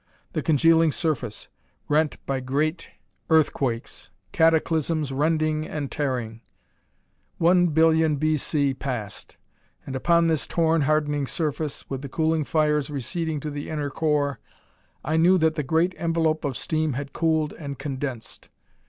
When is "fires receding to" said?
12.45-13.51